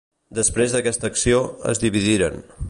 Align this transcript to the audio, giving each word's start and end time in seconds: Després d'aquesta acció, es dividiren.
Després 0.37 0.73
d'aquesta 0.75 1.11
acció, 1.13 1.43
es 1.75 1.83
dividiren. 1.85 2.43